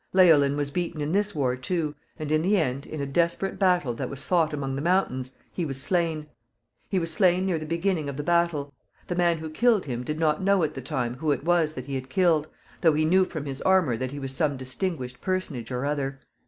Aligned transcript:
Leolin 0.13 0.55
was 0.55 0.71
beaten 0.71 0.99
in 0.99 1.11
this 1.11 1.35
war 1.35 1.55
too, 1.55 1.93
and 2.17 2.31
in 2.31 2.41
the 2.41 2.57
end, 2.57 2.87
in 2.87 3.01
a 3.01 3.05
desperate 3.05 3.59
battle 3.59 3.93
that 3.93 4.09
was 4.09 4.23
fought 4.23 4.51
among 4.51 4.75
the 4.75 4.81
mountains, 4.81 5.33
he 5.53 5.63
was 5.63 5.79
slain. 5.79 6.25
He 6.89 6.97
was 6.97 7.13
slain 7.13 7.45
near 7.45 7.59
the 7.59 7.67
beginning 7.67 8.09
of 8.09 8.17
the 8.17 8.23
battle. 8.23 8.73
The 9.05 9.15
man 9.15 9.37
who 9.37 9.47
killed 9.51 9.85
him 9.85 10.03
did 10.03 10.17
not 10.19 10.41
know 10.41 10.63
at 10.63 10.73
the 10.73 10.81
time 10.81 11.17
who 11.17 11.29
it 11.29 11.45
was 11.45 11.75
that 11.75 11.85
he 11.85 11.93
had 11.93 12.09
killed, 12.09 12.47
though 12.81 12.93
he 12.93 13.05
knew 13.05 13.25
from 13.25 13.45
his 13.45 13.61
armor 13.61 13.95
that 13.95 14.11
he 14.11 14.17
was 14.17 14.35
some 14.35 14.57
distinguished 14.57 15.21
personage 15.21 15.69
or 15.69 15.85
other. 15.85 16.19